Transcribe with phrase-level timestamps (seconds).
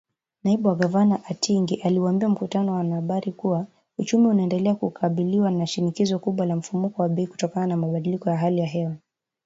[0.43, 3.67] Naibu Gavana Atingi aliuambia mkutano wa wanahabari kuwa,
[3.97, 8.59] uchumi unaendelea kukabiliwa na shinikizo kubwa la mfumuko wa bei kutokana na mabadiliko ya hali
[8.59, 8.95] ya hewa